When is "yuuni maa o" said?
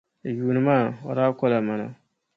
0.37-1.11